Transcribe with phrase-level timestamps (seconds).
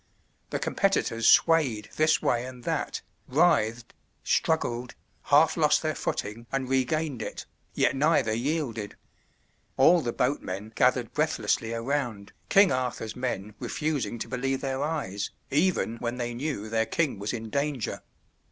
[0.49, 3.93] The competitors swayed this way and that, writhed,
[4.23, 8.97] struggled, half lost their footing and regained it, yet neither yielded.
[9.77, 15.97] All the boatmen gathered breathlessly around, King Arthur's men refusing to believe their eyes, even
[15.97, 18.01] when they knew their king was in danger.